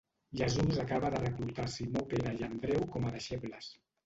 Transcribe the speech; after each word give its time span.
Jesús 0.33 0.79
acaba 0.79 1.11
de 1.11 1.19
reclutar 1.25 1.69
Simó 1.75 2.01
Pere 2.15 2.33
i 2.41 2.49
Andreu 2.49 2.89
com 2.97 3.07
a 3.11 3.15
deixebles. 3.19 3.71